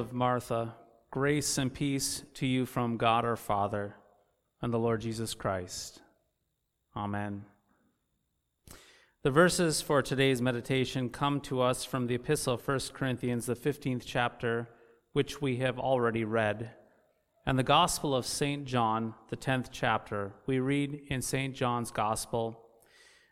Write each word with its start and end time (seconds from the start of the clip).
Of 0.00 0.14
Martha, 0.14 0.74
grace 1.10 1.58
and 1.58 1.74
peace 1.74 2.22
to 2.32 2.46
you 2.46 2.64
from 2.64 2.96
God 2.96 3.22
our 3.26 3.36
Father 3.36 3.96
and 4.62 4.72
the 4.72 4.78
Lord 4.78 5.02
Jesus 5.02 5.34
Christ. 5.34 6.00
Amen. 6.96 7.44
The 9.22 9.30
verses 9.30 9.82
for 9.82 10.00
today's 10.00 10.40
meditation 10.40 11.10
come 11.10 11.38
to 11.42 11.60
us 11.60 11.84
from 11.84 12.06
the 12.06 12.14
Epistle 12.14 12.54
of 12.54 12.66
1 12.66 12.80
Corinthians, 12.94 13.44
the 13.44 13.54
15th 13.54 14.04
chapter, 14.06 14.70
which 15.12 15.42
we 15.42 15.56
have 15.56 15.78
already 15.78 16.24
read, 16.24 16.70
and 17.44 17.58
the 17.58 17.62
Gospel 17.62 18.14
of 18.14 18.24
St. 18.24 18.64
John, 18.64 19.14
the 19.28 19.36
10th 19.36 19.66
chapter. 19.70 20.32
We 20.46 20.60
read 20.60 21.02
in 21.08 21.20
St. 21.20 21.54
John's 21.54 21.90
Gospel 21.90 22.58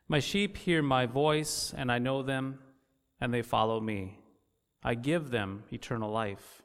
My 0.06 0.20
sheep 0.20 0.59
hear 0.59 0.82
my 0.82 1.06
voice, 1.06 1.73
and 1.74 1.90
I 1.90 1.98
know 1.98 2.23
them, 2.23 2.59
and 3.23 3.32
they 3.32 3.43
follow 3.43 3.80
me. 3.80 4.18
I 4.82 4.95
give 4.95 5.30
them 5.30 5.65
eternal 5.73 6.10
life, 6.10 6.62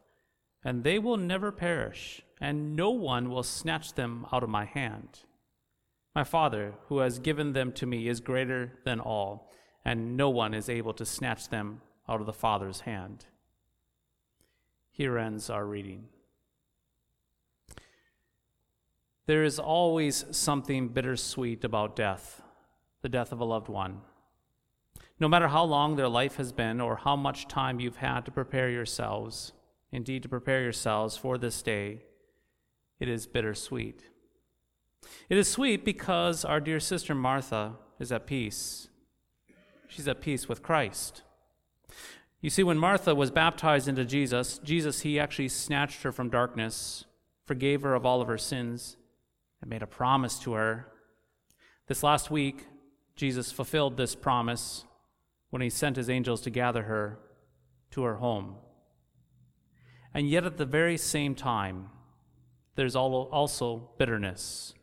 and 0.64 0.84
they 0.84 1.00
will 1.00 1.18
never 1.18 1.52
perish, 1.52 2.22
and 2.40 2.76
no 2.76 2.92
one 2.92 3.30
will 3.30 3.44
snatch 3.44 3.94
them 3.94 4.26
out 4.32 4.44
of 4.44 4.50
my 4.50 4.66
hand. 4.66 5.20
My 6.16 6.24
Father, 6.24 6.76
who 6.88 7.00
has 7.00 7.18
given 7.18 7.54
them 7.54 7.72
to 7.74 7.86
me, 7.86 8.08
is 8.08 8.20
greater 8.20 8.74
than 8.86 9.00
all, 9.00 9.52
and 9.84 10.16
no 10.16 10.30
one 10.30 10.54
is 10.54 10.70
able 10.70 10.94
to 10.94 11.06
snatch 11.06 11.50
them 11.50 11.82
out 12.08 12.20
of 12.20 12.26
the 12.28 12.34
Father's 12.34 12.82
hand. 12.82 13.26
Here 14.92 15.18
ends 15.18 15.50
our 15.50 15.66
reading. 15.66 16.06
There 19.26 19.44
is 19.44 19.58
always 19.58 20.26
something 20.32 20.90
bittersweet 20.90 21.64
about 21.64 21.96
death, 21.96 22.42
the 23.02 23.10
death 23.10 23.32
of 23.32 23.40
a 23.40 23.46
loved 23.46 23.70
one. 23.70 24.02
No 25.20 25.28
matter 25.28 25.48
how 25.48 25.64
long 25.64 25.96
their 25.96 26.10
life 26.10 26.38
has 26.38 26.52
been 26.52 26.82
or 26.82 26.98
how 26.98 27.16
much 27.16 27.48
time 27.48 27.80
you've 27.80 27.98
had 27.98 28.26
to 28.26 28.32
prepare 28.32 28.70
yourselves, 28.70 29.54
indeed 29.92 30.24
to 30.24 30.30
prepare 30.30 30.62
yourselves 30.62 31.16
for 31.16 31.38
this 31.38 31.62
day, 31.62 32.02
it 33.00 33.08
is 33.08 33.28
bittersweet. 33.28 34.04
It 35.30 35.38
is 35.38 35.48
sweet 35.50 35.86
because 35.86 36.44
our 36.44 36.60
dear 36.60 36.80
sister 36.80 37.14
Martha 37.14 37.74
is 38.00 38.12
at 38.12 38.26
peace. 38.26 38.88
She's 39.88 40.08
at 40.08 40.22
peace 40.22 40.50
with 40.50 40.64
Christ. 40.64 41.22
You 42.42 42.50
see, 42.50 42.64
when 42.64 42.78
Martha 42.78 43.16
was 43.16 43.32
baptized 43.32 43.88
into 43.88 44.04
Jesus, 44.04 44.60
Jesus, 44.64 45.02
he 45.02 45.20
actually 45.20 45.50
snatched 45.50 46.04
her 46.04 46.12
from 46.12 46.30
darkness, 46.30 47.06
forgave 47.46 47.84
her 47.84 47.94
of 47.94 48.06
all 48.06 48.22
of 48.22 48.28
her 48.28 48.38
sins, 48.38 48.98
and 49.62 49.70
made 49.70 49.84
a 49.84 49.88
promise 49.88 50.40
to 50.40 50.54
her. 50.54 50.88
This 51.88 52.04
last 52.04 52.32
week, 52.32 52.66
Jesus 53.16 53.52
fulfilled 53.52 53.96
this 53.96 54.16
promise 54.16 54.86
when 55.54 55.62
he 55.62 55.70
sent 55.70 55.98
his 55.98 56.10
angels 56.10 56.42
to 56.42 56.50
gather 56.50 56.82
her 56.82 57.20
to 57.92 58.02
her 58.02 58.16
home. 58.16 58.56
And 60.12 60.28
yet, 60.28 60.46
at 60.46 60.58
the 60.58 60.66
very 60.66 60.98
same 60.98 61.36
time, 61.36 61.90
there's 62.74 62.96
also 62.96 63.92
bitterness. 64.00 64.74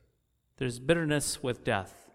There's 0.58 0.78
bitterness 0.78 1.42
with 1.42 1.64
death. 1.64 2.08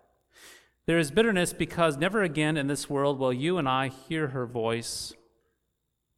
There 0.86 0.98
is 0.98 1.12
bitterness 1.12 1.52
because 1.52 1.98
never 1.98 2.24
again 2.24 2.56
in 2.56 2.68
this 2.68 2.90
world 2.90 3.20
will 3.20 3.34
you 3.34 3.58
and 3.58 3.68
I 3.68 3.90
hear 3.90 4.30
her 4.30 4.46
voice, 4.46 5.12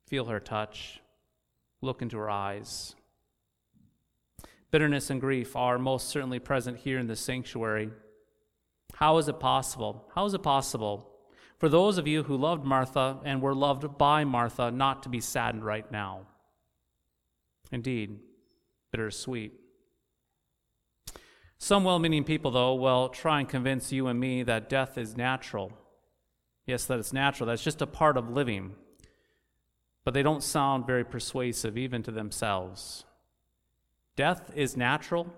feel 0.05 0.25
her 0.25 0.39
touch, 0.39 1.01
look 1.81 2.03
into 2.03 2.19
her 2.19 2.29
eyes. 2.29 2.95
Bitterness 4.69 5.09
and 5.09 5.19
grief 5.19 5.55
are 5.55 5.79
most 5.79 6.09
certainly 6.09 6.37
present 6.37 6.77
here 6.77 6.99
in 6.99 7.07
this 7.07 7.19
sanctuary. 7.19 7.89
How 8.93 9.17
is 9.17 9.27
it 9.27 9.39
possible? 9.39 10.05
How 10.13 10.27
is 10.27 10.35
it 10.35 10.43
possible 10.43 11.15
for 11.57 11.69
those 11.69 11.97
of 11.97 12.07
you 12.07 12.23
who 12.23 12.37
loved 12.37 12.63
Martha 12.63 13.17
and 13.23 13.41
were 13.41 13.55
loved 13.55 13.97
by 13.97 14.23
Martha 14.23 14.69
not 14.71 15.03
to 15.03 15.09
be 15.09 15.19
saddened 15.19 15.65
right 15.65 15.91
now? 15.91 16.21
Indeed, 17.71 18.19
bittersweet. 18.91 19.53
Some 21.57 21.83
well 21.83 21.99
meaning 21.99 22.23
people, 22.23 22.51
though, 22.51 22.75
will 22.75 23.09
try 23.09 23.39
and 23.39 23.49
convince 23.49 23.91
you 23.91 24.07
and 24.07 24.19
me 24.19 24.43
that 24.43 24.69
death 24.69 24.97
is 24.97 25.17
natural. 25.17 25.71
Yes, 26.65 26.85
that 26.85 26.99
it's 26.99 27.13
natural, 27.13 27.47
that's 27.47 27.63
just 27.63 27.81
a 27.81 27.87
part 27.87 28.17
of 28.17 28.29
living. 28.29 28.75
But 30.03 30.13
they 30.13 30.23
don't 30.23 30.43
sound 30.43 30.85
very 30.85 31.03
persuasive, 31.03 31.77
even 31.77 32.03
to 32.03 32.11
themselves. 32.11 33.05
Death 34.15 34.51
is 34.55 34.77
natural? 34.77 35.33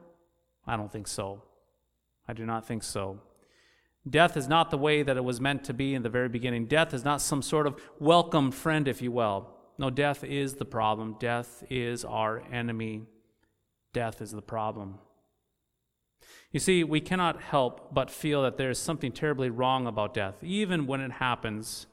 I 0.68 0.75
don't 0.75 0.91
think 0.91 1.08
so. 1.08 1.44
I 2.28 2.34
do 2.34 2.46
not 2.46 2.68
think 2.68 2.84
so. 2.84 3.19
Death 4.08 4.38
is 4.38 4.48
not 4.48 4.72
the 4.72 4.78
way 4.78 5.04
that 5.04 5.18
it 5.18 5.24
was 5.24 5.42
meant 5.42 5.64
to 5.66 5.74
be 5.74 5.94
in 5.94 6.04
the 6.04 6.10
very 6.10 6.30
beginning. 6.30 6.66
Death 6.66 6.94
is 6.94 7.04
not 7.04 7.22
some 7.22 7.42
sort 7.42 7.68
of 7.68 7.82
welcome 8.00 8.52
friend, 8.52 8.88
if 8.88 9.02
you 9.02 9.12
will. 9.12 9.50
No, 9.78 9.90
death 9.90 10.24
is 10.24 10.56
the 10.56 10.66
problem. 10.66 11.16
Death 11.20 11.64
is 11.70 12.06
our 12.06 12.44
enemy. 12.52 13.04
Death 13.94 14.22
is 14.22 14.32
the 14.32 14.42
problem. 14.42 15.00
You 16.52 16.59
see, 16.59 16.84
we 16.84 17.02
cannot 17.02 17.42
help 17.42 17.94
but 17.94 18.09
feel 18.09 18.42
that 18.44 18.58
there 18.58 18.70
is 18.70 18.80
something 18.80 19.12
terribly 19.12 19.50
wrong 19.50 19.86
about 19.86 20.14
death, 20.14 20.44
even 20.44 20.88
when 20.88 21.02
it 21.02 21.12
happens 21.14 21.88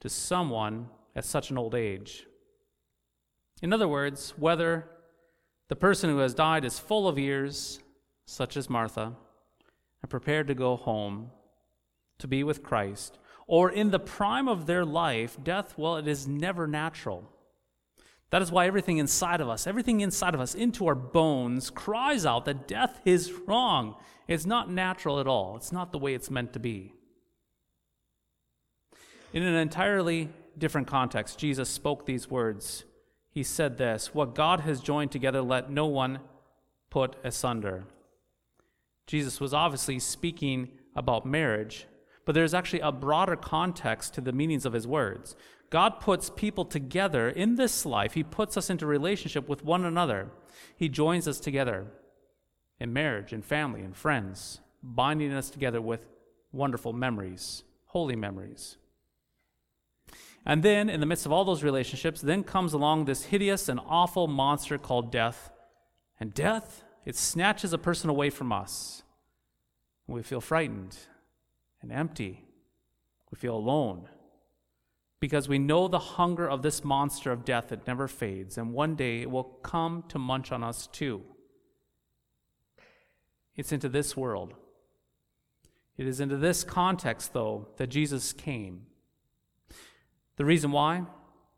to 0.00 0.08
someone 0.08 0.88
at 1.16 1.24
such 1.24 1.50
an 1.50 1.58
old 1.58 1.74
age. 1.74 2.26
In 3.62 3.72
other 3.72 3.88
words, 3.88 4.34
whether 4.36 4.88
the 5.68 5.76
person 5.76 6.08
who 6.10 6.18
has 6.18 6.34
died 6.34 6.64
is 6.64 6.78
full 6.78 7.08
of 7.08 7.18
years, 7.18 7.80
such 8.26 8.56
as 8.56 8.70
Martha, 8.70 9.14
and 10.02 10.10
prepared 10.10 10.46
to 10.48 10.54
go 10.54 10.76
home 10.76 11.30
to 12.18 12.28
be 12.28 12.44
with 12.44 12.62
Christ, 12.62 13.18
or 13.46 13.70
in 13.70 13.90
the 13.90 13.98
prime 13.98 14.46
of 14.46 14.66
their 14.66 14.84
life, 14.84 15.36
death, 15.42 15.74
well, 15.76 15.96
it 15.96 16.06
is 16.06 16.28
never 16.28 16.66
natural. 16.66 17.28
That 18.30 18.42
is 18.42 18.52
why 18.52 18.66
everything 18.66 18.98
inside 18.98 19.40
of 19.40 19.48
us, 19.48 19.66
everything 19.66 20.00
inside 20.00 20.34
of 20.34 20.40
us, 20.40 20.54
into 20.54 20.86
our 20.86 20.94
bones, 20.94 21.68
cries 21.68 22.24
out 22.24 22.44
that 22.44 22.68
death 22.68 23.00
is 23.04 23.32
wrong. 23.46 23.96
It's 24.28 24.46
not 24.46 24.70
natural 24.70 25.18
at 25.18 25.26
all. 25.26 25.56
It's 25.56 25.72
not 25.72 25.90
the 25.90 25.98
way 25.98 26.14
it's 26.14 26.30
meant 26.30 26.52
to 26.52 26.60
be. 26.60 26.94
In 29.32 29.42
an 29.42 29.54
entirely 29.54 30.28
different 30.56 30.86
context, 30.86 31.38
Jesus 31.38 31.68
spoke 31.68 32.06
these 32.06 32.30
words. 32.30 32.84
He 33.32 33.42
said 33.42 33.78
this 33.78 34.14
What 34.14 34.34
God 34.36 34.60
has 34.60 34.80
joined 34.80 35.10
together, 35.10 35.42
let 35.42 35.70
no 35.70 35.86
one 35.86 36.20
put 36.88 37.16
asunder. 37.24 37.84
Jesus 39.10 39.40
was 39.40 39.52
obviously 39.52 39.98
speaking 39.98 40.68
about 40.94 41.26
marriage, 41.26 41.88
but 42.24 42.32
there's 42.32 42.54
actually 42.54 42.78
a 42.78 42.92
broader 42.92 43.34
context 43.34 44.14
to 44.14 44.20
the 44.20 44.30
meanings 44.30 44.64
of 44.64 44.72
his 44.72 44.86
words. 44.86 45.34
God 45.68 45.98
puts 45.98 46.30
people 46.30 46.64
together 46.64 47.28
in 47.28 47.56
this 47.56 47.84
life. 47.84 48.12
He 48.12 48.22
puts 48.22 48.56
us 48.56 48.70
into 48.70 48.86
relationship 48.86 49.48
with 49.48 49.64
one 49.64 49.84
another. 49.84 50.30
He 50.76 50.88
joins 50.88 51.26
us 51.26 51.40
together 51.40 51.88
in 52.78 52.92
marriage, 52.92 53.32
in 53.32 53.42
family, 53.42 53.82
in 53.82 53.94
friends, 53.94 54.60
binding 54.80 55.32
us 55.32 55.50
together 55.50 55.80
with 55.80 56.06
wonderful 56.52 56.92
memories, 56.92 57.64
holy 57.86 58.14
memories. 58.14 58.76
And 60.46 60.62
then, 60.62 60.88
in 60.88 61.00
the 61.00 61.06
midst 61.06 61.26
of 61.26 61.32
all 61.32 61.44
those 61.44 61.64
relationships, 61.64 62.20
then 62.20 62.44
comes 62.44 62.74
along 62.74 63.06
this 63.06 63.24
hideous 63.24 63.68
and 63.68 63.80
awful 63.84 64.28
monster 64.28 64.78
called 64.78 65.10
death. 65.10 65.50
And 66.20 66.32
death, 66.32 66.84
it 67.04 67.16
snatches 67.16 67.72
a 67.72 67.78
person 67.78 68.10
away 68.10 68.30
from 68.30 68.52
us. 68.52 69.02
We 70.06 70.22
feel 70.22 70.40
frightened 70.40 70.96
and 71.80 71.92
empty. 71.92 72.44
We 73.30 73.38
feel 73.38 73.56
alone 73.56 74.08
because 75.20 75.48
we 75.48 75.58
know 75.58 75.86
the 75.86 75.98
hunger 75.98 76.48
of 76.48 76.62
this 76.62 76.82
monster 76.82 77.30
of 77.30 77.44
death 77.44 77.68
that 77.68 77.86
never 77.86 78.08
fades, 78.08 78.56
and 78.56 78.72
one 78.72 78.96
day 78.96 79.20
it 79.20 79.30
will 79.30 79.44
come 79.44 80.02
to 80.08 80.18
munch 80.18 80.50
on 80.50 80.64
us 80.64 80.86
too. 80.86 81.22
It's 83.54 83.70
into 83.70 83.90
this 83.90 84.16
world. 84.16 84.54
It 85.98 86.06
is 86.06 86.20
into 86.20 86.38
this 86.38 86.64
context, 86.64 87.34
though, 87.34 87.68
that 87.76 87.88
Jesus 87.88 88.32
came. 88.32 88.86
The 90.36 90.46
reason 90.46 90.72
why? 90.72 91.04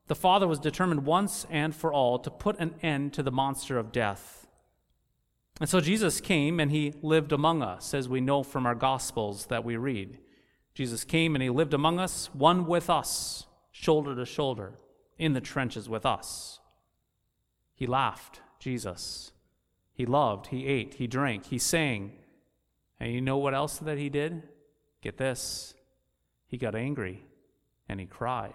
The 0.08 0.16
Father 0.16 0.48
was 0.48 0.58
determined 0.58 1.06
once 1.06 1.46
and 1.48 1.72
for 1.72 1.92
all 1.92 2.18
to 2.18 2.30
put 2.30 2.58
an 2.58 2.74
end 2.82 3.12
to 3.12 3.22
the 3.22 3.30
monster 3.30 3.78
of 3.78 3.92
death. 3.92 4.41
And 5.62 5.68
so 5.68 5.80
Jesus 5.80 6.20
came 6.20 6.58
and 6.58 6.72
he 6.72 6.92
lived 7.02 7.30
among 7.30 7.62
us, 7.62 7.94
as 7.94 8.08
we 8.08 8.20
know 8.20 8.42
from 8.42 8.66
our 8.66 8.74
Gospels 8.74 9.46
that 9.46 9.62
we 9.62 9.76
read. 9.76 10.18
Jesus 10.74 11.04
came 11.04 11.36
and 11.36 11.42
he 11.42 11.50
lived 11.50 11.72
among 11.72 12.00
us, 12.00 12.28
one 12.32 12.66
with 12.66 12.90
us 12.90 13.46
shoulder 13.70 14.16
to 14.16 14.26
shoulder, 14.26 14.72
in 15.18 15.34
the 15.34 15.40
trenches 15.40 15.88
with 15.88 16.04
us, 16.04 16.58
He 17.76 17.86
laughed, 17.86 18.40
Jesus. 18.58 19.30
He 19.94 20.04
loved, 20.04 20.48
he 20.48 20.66
ate, 20.66 20.94
he 20.94 21.06
drank, 21.06 21.44
he 21.44 21.58
sang. 21.58 22.14
And 22.98 23.12
you 23.12 23.20
know 23.20 23.38
what 23.38 23.54
else 23.54 23.78
that 23.78 23.98
he 23.98 24.08
did? 24.08 24.42
Get 25.00 25.16
this. 25.16 25.74
He 26.48 26.58
got 26.58 26.74
angry 26.74 27.22
and 27.88 28.00
he 28.00 28.06
cried. 28.06 28.54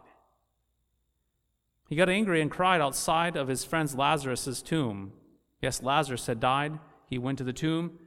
He 1.88 1.96
got 1.96 2.10
angry 2.10 2.42
and 2.42 2.52
cried 2.52 2.82
outside 2.82 3.38
of 3.38 3.48
his 3.48 3.64
friend 3.64 3.98
Lazarus' 3.98 4.62
tomb. 4.62 5.14
Yes, 5.62 5.82
Lazarus 5.82 6.26
had 6.26 6.42
died. 6.42 6.78
He 7.08 7.18
went 7.18 7.38
to 7.40 7.44
the 7.44 7.54
tomb 7.54 8.00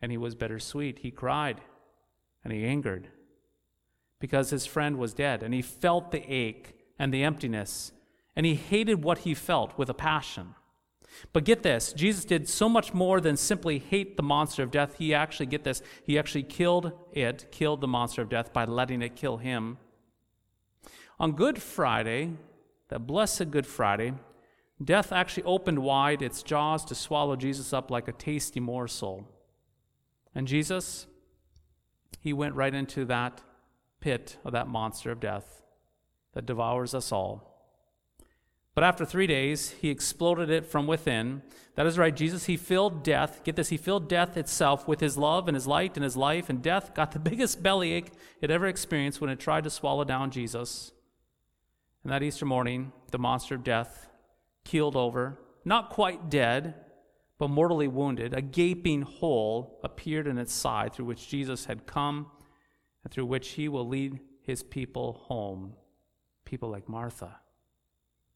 and 0.00 0.10
he 0.10 0.18
was 0.18 0.34
bittersweet. 0.34 1.00
He 1.00 1.10
cried 1.10 1.60
and 2.44 2.52
he 2.52 2.64
angered 2.64 3.08
because 4.18 4.50
his 4.50 4.66
friend 4.66 4.96
was 4.96 5.14
dead 5.14 5.42
and 5.42 5.52
he 5.52 5.62
felt 5.62 6.10
the 6.10 6.24
ache 6.32 6.74
and 6.98 7.12
the 7.12 7.24
emptiness 7.24 7.92
and 8.34 8.46
he 8.46 8.54
hated 8.54 9.04
what 9.04 9.18
he 9.18 9.34
felt 9.34 9.76
with 9.76 9.90
a 9.90 9.94
passion. 9.94 10.54
But 11.32 11.44
get 11.44 11.62
this, 11.62 11.92
Jesus 11.92 12.24
did 12.24 12.48
so 12.48 12.68
much 12.68 12.94
more 12.94 13.20
than 13.20 13.36
simply 13.36 13.78
hate 13.78 14.16
the 14.16 14.22
monster 14.22 14.62
of 14.62 14.70
death. 14.70 14.96
He 14.98 15.12
actually, 15.12 15.46
get 15.46 15.64
this, 15.64 15.82
he 16.04 16.18
actually 16.18 16.44
killed 16.44 16.92
it, 17.12 17.46
killed 17.50 17.80
the 17.80 17.88
monster 17.88 18.22
of 18.22 18.30
death 18.30 18.52
by 18.52 18.64
letting 18.64 19.02
it 19.02 19.14
kill 19.14 19.36
him. 19.36 19.78
On 21.20 21.32
Good 21.32 21.60
Friday, 21.60 22.32
that 22.88 23.06
blessed 23.06 23.50
Good 23.50 23.66
Friday, 23.66 24.14
death 24.86 25.12
actually 25.12 25.42
opened 25.44 25.78
wide 25.80 26.22
its 26.22 26.42
jaws 26.42 26.84
to 26.86 26.94
swallow 26.94 27.36
Jesus 27.36 27.72
up 27.72 27.90
like 27.90 28.08
a 28.08 28.12
tasty 28.12 28.60
morsel. 28.60 29.28
And 30.34 30.46
Jesus, 30.46 31.06
he 32.20 32.32
went 32.32 32.54
right 32.54 32.74
into 32.74 33.04
that 33.06 33.42
pit 34.00 34.38
of 34.44 34.52
that 34.52 34.68
monster 34.68 35.10
of 35.10 35.20
death 35.20 35.62
that 36.34 36.46
devours 36.46 36.94
us 36.94 37.12
all. 37.12 37.48
But 38.74 38.84
after 38.84 39.04
three 39.04 39.26
days, 39.26 39.74
he 39.80 39.90
exploded 39.90 40.48
it 40.48 40.64
from 40.64 40.86
within. 40.86 41.42
That 41.74 41.86
is 41.86 41.98
right, 41.98 42.16
Jesus, 42.16 42.46
he 42.46 42.56
filled 42.56 43.02
death. 43.02 43.44
Get 43.44 43.56
this, 43.56 43.68
he 43.68 43.76
filled 43.76 44.08
death 44.08 44.38
itself 44.38 44.88
with 44.88 45.00
his 45.00 45.18
love 45.18 45.46
and 45.46 45.54
his 45.54 45.66
light 45.66 45.96
and 45.96 46.04
his 46.04 46.16
life, 46.16 46.48
and 46.48 46.62
death 46.62 46.94
got 46.94 47.12
the 47.12 47.18
biggest 47.30 47.62
bellyache 47.62 48.12
it 48.40 48.50
ever 48.50 48.66
experienced 48.66 49.20
when 49.20 49.28
it 49.28 49.38
tried 49.38 49.64
to 49.64 49.70
swallow 49.70 50.04
down 50.04 50.30
Jesus. 50.30 50.92
And 52.02 52.10
that 52.10 52.22
Easter 52.22 52.46
morning, 52.46 52.92
the 53.10 53.18
monster 53.18 53.54
of 53.54 53.62
death 53.62 54.08
keeled 54.64 54.96
over, 54.96 55.38
not 55.64 55.90
quite 55.90 56.30
dead, 56.30 56.74
but 57.38 57.48
mortally 57.48 57.88
wounded. 57.88 58.34
A 58.34 58.42
gaping 58.42 59.02
hole 59.02 59.80
appeared 59.82 60.26
in 60.26 60.38
its 60.38 60.52
side 60.52 60.92
through 60.92 61.06
which 61.06 61.28
Jesus 61.28 61.64
had 61.64 61.86
come 61.86 62.26
and 63.04 63.12
through 63.12 63.26
which 63.26 63.50
he 63.50 63.68
will 63.68 63.86
lead 63.86 64.20
his 64.42 64.62
people 64.62 65.24
home. 65.24 65.74
People 66.44 66.70
like 66.70 66.88
Martha 66.88 67.38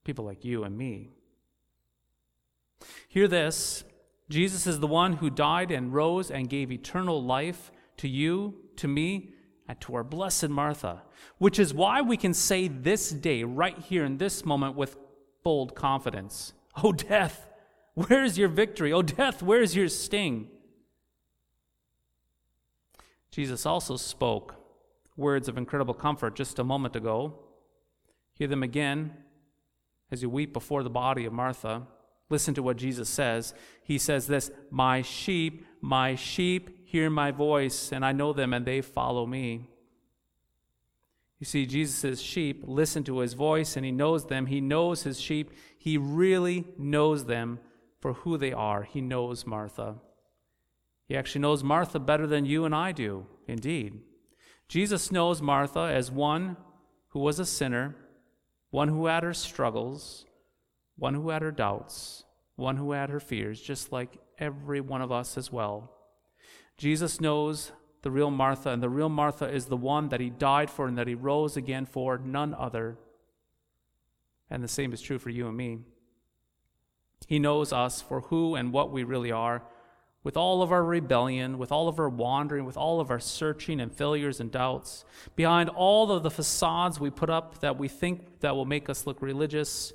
people 0.07 0.25
like 0.25 0.45
you 0.45 0.63
and 0.65 0.79
me. 0.79 1.11
Hear 3.09 3.29
this 3.29 3.85
Jesus 4.31 4.67
is 4.67 4.81
the 4.81 4.87
one 4.87 5.15
who 5.15 5.29
died 5.29 5.71
and 5.71 5.93
rose 5.93 6.31
and 6.31 6.49
gave 6.49 6.73
eternal 6.73 7.23
life 7.23 7.71
to 7.99 8.09
you, 8.09 8.55
to 8.77 8.89
me, 8.89 9.33
and 9.69 9.81
to 9.81 9.95
our 9.95 10.05
blessed 10.05 10.49
Martha, 10.49 11.03
which 11.39 11.59
is 11.59 11.75
why 11.75 12.01
we 12.01 12.17
can 12.17 12.33
say 12.33 12.69
this 12.69 13.11
day, 13.11 13.43
right 13.45 13.79
here 13.79 14.05
in 14.05 14.19
this 14.19 14.45
moment, 14.45 14.77
with 14.77 14.97
bold 15.47 15.77
confidence 15.77 16.53
Oh, 16.83 16.93
death, 16.93 17.47
where's 17.95 18.37
your 18.37 18.49
victory? 18.49 18.93
Oh, 18.93 19.03
death, 19.03 19.43
where's 19.43 19.77
your 19.77 19.89
sting? 19.89 20.49
Jesus 23.31 23.65
also 23.65 23.97
spoke 23.97 24.57
words 25.17 25.49
of 25.49 25.57
incredible 25.57 25.95
comfort 25.95 26.35
just 26.35 26.59
a 26.59 26.65
moment 26.65 26.97
ago. 26.97 27.39
Hear 28.35 28.49
them 28.49 28.65
again 28.65 29.13
as 30.11 30.21
you 30.21 30.29
weep 30.29 30.53
before 30.53 30.83
the 30.83 30.91
body 30.91 31.25
of 31.25 31.33
Martha, 31.33 31.87
listen 32.29 32.55
to 32.55 32.63
what 32.63 32.77
Jesus 32.77 33.09
says. 33.09 33.55
He 33.85 33.99
says 33.99 34.27
this 34.27 34.51
My 34.71 35.01
sheep, 35.01 35.65
my 35.81 36.17
sheep 36.17 36.89
hear 36.89 37.09
my 37.09 37.31
voice, 37.31 37.93
and 37.93 38.05
I 38.05 38.11
know 38.11 38.33
them, 38.33 38.53
and 38.53 38.67
they 38.67 38.81
follow 38.81 39.27
me. 39.27 39.71
You 41.39 41.47
see, 41.47 41.67
Jesus' 41.67 42.21
sheep 42.21 42.63
listen 42.67 43.05
to 43.05 43.19
his 43.19 43.35
voice, 43.35 43.77
and 43.77 43.85
he 43.85 43.93
knows 43.93 44.27
them. 44.27 44.47
He 44.47 44.61
knows 44.61 45.03
his 45.03 45.21
sheep. 45.21 45.51
He 45.79 45.99
really 45.99 46.67
knows 46.79 47.27
them 47.27 47.61
for 48.01 48.15
who 48.15 48.39
they 48.39 48.53
are. 48.53 48.83
He 48.85 49.01
knows 49.01 49.47
Martha. 49.47 49.97
He 51.07 51.17
actually 51.17 51.43
knows 51.43 51.63
Martha 51.63 51.99
better 51.99 52.27
than 52.27 52.47
you 52.47 52.65
and 52.65 52.75
I 52.75 52.93
do, 52.93 53.27
indeed. 53.47 54.01
Jesus 54.69 55.13
knows 55.13 55.43
Martha 55.43 55.81
as 55.93 56.11
one 56.11 56.57
who 57.09 57.21
was 57.21 57.39
a 57.39 57.47
sinner 57.47 57.95
one 58.71 58.89
who 58.89 59.07
had 59.07 59.23
her 59.23 59.33
struggles, 59.33 60.27
one 60.97 61.15
who 61.15 61.31
had 61.31 61.41
her 61.43 61.51
doubts, 61.51 62.25
one 62.57 62.77
who 62.77 62.93
had 62.93 63.09
her 63.09 63.21
fears, 63.21 63.61
just 63.61 63.93
like 63.93 64.19
every 64.39 64.81
one 64.81 65.01
of 65.01 65.13
us 65.13 65.39
as 65.39 65.51
well. 65.53 65.93
Jesus 66.77 67.21
knows 67.21 67.73
the 68.03 68.11
real 68.11 68.31
Martha, 68.31 68.71
and 68.71 68.83
the 68.83 68.89
real 68.89 69.09
Martha 69.09 69.47
is 69.47 69.67
the 69.67 69.77
one 69.77 70.09
that 70.11 70.21
he 70.21 70.31
died 70.31 70.71
for 70.71 70.87
and 70.87 70.97
that 70.99 71.09
he 71.09 71.15
rose 71.15 71.57
again 71.57 71.87
for, 71.87 72.19
none 72.19 72.55
other. 72.55 72.97
And 74.51 74.63
the 74.63 74.69
same 74.69 74.93
is 74.93 75.01
true 75.01 75.19
for 75.19 75.31
you 75.31 75.49
and 75.49 75.57
me. 75.57 75.81
He 77.27 77.39
knows 77.39 77.73
us 77.73 78.01
for 78.01 78.23
who 78.23 78.55
and 78.55 78.73
what 78.73 78.93
we 78.93 79.03
really 79.03 79.33
are 79.33 79.63
with 80.27 80.37
all 80.37 80.61
of 80.61 80.73
our 80.73 80.83
rebellion, 80.83 81.57
with 81.57 81.71
all 81.71 81.87
of 81.87 82.01
our 82.01 82.09
wandering, 82.09 82.65
with 82.65 82.77
all 82.77 82.99
of 82.99 83.13
our 83.13 83.21
searching 83.21 83.81
and 83.81 83.95
failures 83.95 84.41
and 84.41 84.51
doubts, 84.51 85.05
behind 85.37 85.69
all 85.69 86.11
of 86.11 86.25
the 86.25 86.31
facades 86.33 86.99
we 86.99 87.11
put 87.11 87.31
up 87.31 87.61
that 87.61 87.79
we 87.79 87.87
think 87.87 88.41
that 88.41 88.57
will 88.57 88.65
make 88.65 88.89
us 88.89 89.07
look 89.07 89.23
religious, 89.23 89.93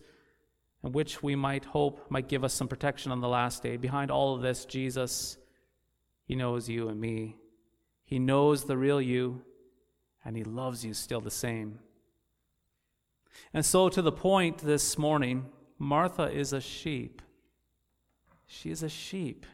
and 0.83 0.93
which 0.93 1.21
we 1.21 1.35
might 1.35 1.65
hope 1.65 2.09
might 2.09 2.29
give 2.29 2.45
us 2.45 2.53
some 2.53 2.69
protection 2.69 3.11
on 3.11 3.19
the 3.19 3.27
last 3.27 3.61
day, 3.61 3.75
behind 3.75 4.09
all 4.09 4.33
of 4.33 4.41
this, 4.41 4.63
Jesus, 4.63 5.37
He 6.23 6.35
knows 6.35 6.69
you 6.69 6.87
and 6.87 7.01
me. 7.01 7.35
He 8.11 8.19
knows 8.19 8.65
the 8.65 8.75
real 8.75 9.01
you, 9.01 9.41
and 10.25 10.35
He 10.35 10.43
loves 10.43 10.83
you 10.83 10.93
still 10.93 11.21
the 11.21 11.31
same. 11.31 11.79
And 13.53 13.65
so, 13.65 13.87
to 13.87 14.01
the 14.01 14.11
point 14.11 14.57
this 14.57 14.97
morning, 14.97 15.45
Martha 15.79 16.29
is 16.29 16.51
a 16.51 16.59
sheep. 16.59 17.21
She 18.45 18.69
is 18.69 18.83
a 18.83 18.89
sheep. 18.89 19.45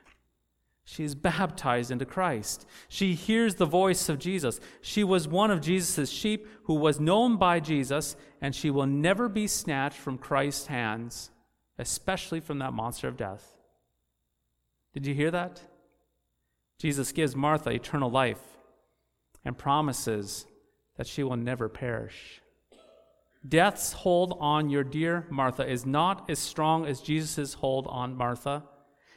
She 0.85 1.03
is 1.03 1.13
baptized 1.13 1.91
into 1.91 2.03
Christ. 2.03 2.65
She 2.89 3.13
hears 3.13 3.55
the 3.55 3.67
voice 3.67 4.09
of 4.09 4.17
Jesus. 4.17 4.59
She 4.81 5.03
was 5.03 5.27
one 5.27 5.51
of 5.51 5.61
Jesus' 5.61 6.09
sheep 6.09 6.47
who 6.63 6.73
was 6.73 6.99
known 6.99 7.37
by 7.37 7.59
Jesus, 7.59 8.15
and 8.41 8.55
she 8.55 8.71
will 8.71 8.87
never 8.87 9.29
be 9.29 9.45
snatched 9.45 9.99
from 9.99 10.17
Christ's 10.17 10.65
hands, 10.65 11.29
especially 11.77 12.39
from 12.39 12.57
that 12.57 12.73
monster 12.73 13.07
of 13.07 13.17
death. 13.17 13.55
Did 14.93 15.05
you 15.05 15.13
hear 15.13 15.29
that? 15.29 15.61
Jesus 16.79 17.11
gives 17.11 17.35
Martha 17.35 17.71
eternal 17.71 18.09
life 18.09 18.41
and 19.43 19.57
promises 19.57 20.45
that 20.97 21.07
she 21.07 21.23
will 21.23 21.37
never 21.37 21.69
perish. 21.69 22.41
Death's 23.47 23.93
hold 23.93 24.37
on 24.39 24.69
your 24.69 24.83
dear 24.83 25.25
Martha 25.29 25.67
is 25.67 25.85
not 25.85 26.29
as 26.29 26.39
strong 26.39 26.85
as 26.85 27.01
Jesus' 27.01 27.55
hold 27.55 27.87
on 27.87 28.15
Martha. 28.15 28.63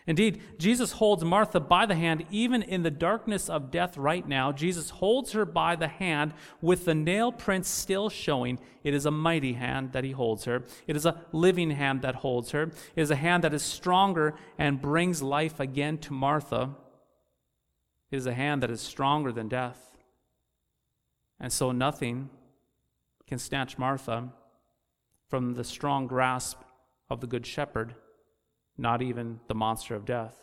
Indeed, 0.06 0.42
Jesus 0.58 0.92
holds 0.92 1.24
Martha 1.24 1.60
by 1.60 1.84
the 1.86 1.94
hand 1.94 2.24
even 2.30 2.62
in 2.62 2.82
the 2.82 2.90
darkness 2.90 3.48
of 3.48 3.70
death 3.70 3.96
right 3.96 4.26
now. 4.26 4.50
Jesus 4.50 4.90
holds 4.90 5.32
her 5.32 5.44
by 5.44 5.76
the 5.76 5.88
hand 5.88 6.32
with 6.60 6.84
the 6.84 6.94
nail 6.94 7.30
prints 7.30 7.68
still 7.68 8.08
showing. 8.08 8.58
It 8.82 8.94
is 8.94 9.04
a 9.04 9.10
mighty 9.10 9.52
hand 9.52 9.92
that 9.92 10.04
he 10.04 10.12
holds 10.12 10.44
her. 10.44 10.64
It 10.86 10.96
is 10.96 11.06
a 11.06 11.20
living 11.32 11.70
hand 11.70 12.02
that 12.02 12.16
holds 12.16 12.52
her. 12.52 12.72
It 12.96 13.02
is 13.02 13.10
a 13.10 13.16
hand 13.16 13.44
that 13.44 13.54
is 13.54 13.62
stronger 13.62 14.34
and 14.58 14.80
brings 14.80 15.22
life 15.22 15.60
again 15.60 15.98
to 15.98 16.12
Martha. 16.12 16.70
It 18.10 18.16
is 18.16 18.26
a 18.26 18.34
hand 18.34 18.62
that 18.62 18.70
is 18.70 18.80
stronger 18.80 19.32
than 19.32 19.48
death. 19.48 19.96
And 21.38 21.52
so 21.52 21.72
nothing 21.72 22.30
can 23.26 23.38
snatch 23.38 23.78
Martha 23.78 24.32
from 25.28 25.54
the 25.54 25.64
strong 25.64 26.06
grasp 26.06 26.58
of 27.08 27.20
the 27.20 27.26
Good 27.26 27.46
Shepherd 27.46 27.94
not 28.80 29.02
even 29.02 29.40
the 29.46 29.54
monster 29.54 29.94
of 29.94 30.06
death. 30.06 30.36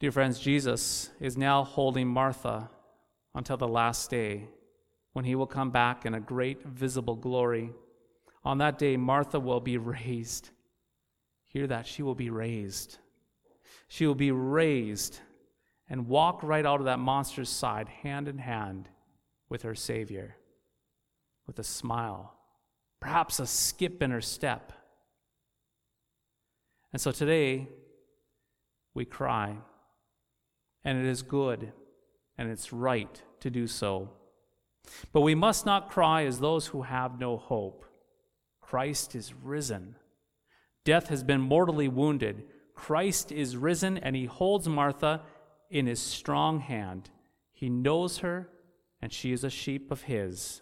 Dear 0.00 0.10
friends, 0.10 0.40
Jesus 0.40 1.10
is 1.20 1.36
now 1.36 1.64
holding 1.64 2.08
Martha 2.08 2.70
until 3.34 3.56
the 3.56 3.68
last 3.68 4.10
day 4.10 4.48
when 5.12 5.24
he 5.24 5.34
will 5.34 5.46
come 5.46 5.70
back 5.70 6.06
in 6.06 6.14
a 6.14 6.20
great 6.20 6.64
visible 6.64 7.14
glory. 7.14 7.70
On 8.42 8.58
that 8.58 8.78
day, 8.78 8.96
Martha 8.96 9.38
will 9.38 9.60
be 9.60 9.78
raised. 9.78 10.50
Hear 11.44 11.66
that? 11.68 11.86
She 11.86 12.02
will 12.02 12.14
be 12.14 12.30
raised. 12.30 12.98
She 13.94 14.06
will 14.06 14.14
be 14.14 14.32
raised 14.32 15.20
and 15.88 16.08
walk 16.08 16.42
right 16.42 16.66
out 16.66 16.80
of 16.80 16.86
that 16.86 16.98
monster's 16.98 17.48
side, 17.48 17.88
hand 17.88 18.28
in 18.28 18.38
hand 18.38 18.88
with 19.48 19.62
her 19.62 19.74
Savior, 19.74 20.36
with 21.46 21.58
a 21.58 21.64
smile, 21.64 22.34
perhaps 23.00 23.38
a 23.38 23.46
skip 23.46 24.02
in 24.02 24.10
her 24.10 24.20
step 24.20 24.72
and 26.94 27.00
so 27.00 27.10
today, 27.10 27.66
we 28.94 29.04
cry. 29.04 29.56
And 30.84 30.96
it 30.96 31.06
is 31.06 31.22
good 31.22 31.72
and 32.38 32.48
it's 32.48 32.72
right 32.72 33.20
to 33.40 33.50
do 33.50 33.66
so. 33.66 34.10
But 35.12 35.22
we 35.22 35.34
must 35.34 35.66
not 35.66 35.90
cry 35.90 36.24
as 36.24 36.38
those 36.38 36.68
who 36.68 36.82
have 36.82 37.18
no 37.18 37.36
hope. 37.36 37.84
Christ 38.60 39.16
is 39.16 39.34
risen. 39.34 39.96
Death 40.84 41.08
has 41.08 41.24
been 41.24 41.40
mortally 41.40 41.88
wounded. 41.88 42.44
Christ 42.74 43.32
is 43.32 43.56
risen, 43.56 43.98
and 43.98 44.14
he 44.16 44.26
holds 44.26 44.68
Martha 44.68 45.22
in 45.70 45.86
his 45.86 46.00
strong 46.00 46.60
hand. 46.60 47.10
He 47.52 47.68
knows 47.68 48.18
her, 48.18 48.48
and 49.00 49.12
she 49.12 49.32
is 49.32 49.44
a 49.44 49.50
sheep 49.50 49.90
of 49.90 50.02
his. 50.02 50.60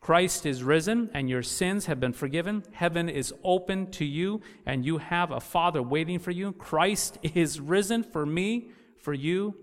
Christ 0.00 0.46
is 0.46 0.62
risen, 0.62 1.10
and 1.14 1.28
your 1.28 1.42
sins 1.42 1.86
have 1.86 2.00
been 2.00 2.12
forgiven. 2.12 2.64
Heaven 2.72 3.08
is 3.08 3.32
open 3.44 3.90
to 3.92 4.04
you, 4.04 4.40
and 4.66 4.84
you 4.84 4.98
have 4.98 5.30
a 5.30 5.40
Father 5.40 5.82
waiting 5.82 6.18
for 6.18 6.30
you. 6.30 6.52
Christ 6.52 7.18
is 7.22 7.60
risen 7.60 8.02
for 8.02 8.26
me, 8.26 8.70
for 8.96 9.14
you, 9.14 9.54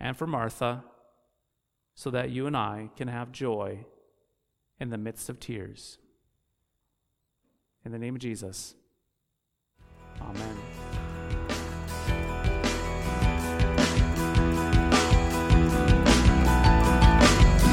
and 0.00 0.16
for 0.16 0.26
Martha, 0.26 0.84
so 1.94 2.10
that 2.10 2.30
you 2.30 2.46
and 2.46 2.56
I 2.56 2.90
can 2.96 3.08
have 3.08 3.32
joy 3.32 3.84
in 4.80 4.90
the 4.90 4.98
midst 4.98 5.28
of 5.28 5.40
tears. 5.40 5.98
In 7.84 7.92
the 7.92 7.98
name 7.98 8.14
of 8.14 8.20
Jesus, 8.20 8.74
Amen. 10.20 10.56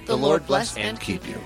The 0.05 0.17
Lord 0.17 0.46
bless 0.46 0.75
and 0.75 1.00
keep 1.00 1.25
you. 1.27 1.39